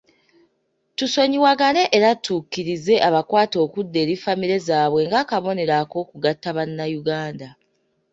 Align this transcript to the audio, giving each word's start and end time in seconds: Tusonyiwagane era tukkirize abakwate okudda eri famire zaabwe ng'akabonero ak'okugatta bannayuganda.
Tusonyiwagane 0.97 1.83
era 1.97 2.09
tukkirize 2.25 2.95
abakwate 3.07 3.55
okudda 3.65 3.97
eri 4.03 4.15
famire 4.23 4.57
zaabwe 4.67 4.99
ng'akabonero 5.07 5.73
ak'okugatta 5.81 6.49
bannayuganda. 6.57 7.47